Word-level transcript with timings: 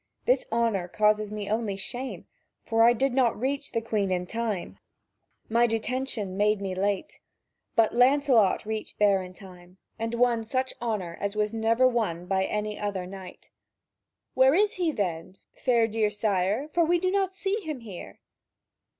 This 0.25 0.45
honour 0.51 0.87
causes 0.87 1.31
me 1.31 1.47
only 1.47 1.75
shame, 1.75 2.25
for 2.65 2.81
I 2.81 2.91
did 2.91 3.13
not 3.13 3.39
reach 3.39 3.71
the 3.71 3.83
Queen 3.83 4.09
in 4.09 4.25
time; 4.25 4.79
my 5.47 5.67
detention 5.67 6.35
made 6.35 6.59
me 6.59 6.73
late. 6.73 7.19
But 7.75 7.93
Lancelot 7.93 8.65
reached 8.65 8.97
there 8.97 9.21
in 9.21 9.35
time, 9.35 9.77
and 9.99 10.15
won 10.15 10.43
such 10.43 10.73
honour 10.81 11.19
as 11.21 11.35
was 11.35 11.53
never 11.53 11.87
won 11.87 12.25
by 12.25 12.45
any 12.45 12.79
other 12.79 13.05
knight." 13.05 13.51
"Where 14.33 14.55
is 14.55 14.73
he, 14.73 14.91
then, 14.91 15.37
fair 15.53 15.87
dear 15.87 16.09
sire, 16.09 16.67
for 16.73 16.83
we 16.83 16.97
do 16.97 17.11
not 17.11 17.35
see 17.35 17.61
him 17.61 17.81
here?" 17.81 18.21